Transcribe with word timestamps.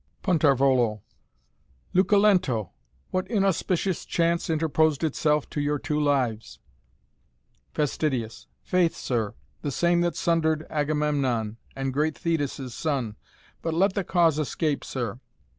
"Punt. 0.23 0.41
Luculento! 1.93 2.71
What 3.11 3.27
inauspicious 3.27 4.03
chance 4.03 4.49
interposed 4.49 5.03
itself 5.03 5.47
to 5.51 5.61
your 5.61 5.77
two 5.77 5.99
lives? 6.01 6.57
"Fast. 7.75 8.03
Faith, 8.63 8.95
sir, 8.95 9.35
the 9.61 9.69
same 9.69 10.01
that 10.01 10.15
sundered 10.15 10.65
Agamemnon, 10.71 11.57
and 11.75 11.93
great 11.93 12.17
Thetis' 12.17 12.73
son; 12.73 13.15
but 13.61 13.75
let 13.75 13.93
the 13.93 14.03
cause 14.03 14.39
escape, 14.39 14.83
sir. 14.83 15.19